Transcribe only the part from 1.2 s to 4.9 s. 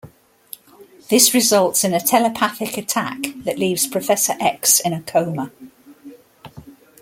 results in a telepathic attack that leaves Professor X